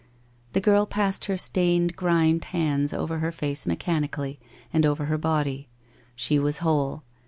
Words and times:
The 0.53 0.59
girl 0.61 0.87
passed 0.87 1.25
her 1.25 1.37
stained, 1.37 1.95
grimed 1.95 2.45
hands 2.45 2.91
over 2.91 3.19
her 3.19 3.31
face 3.31 3.67
mechanically, 3.67 4.39
and 4.73 4.83
over 4.83 5.05
her 5.05 5.17
body. 5.19 5.69
She 6.15 6.39
was 6.39 6.57
whole. 6.57 7.03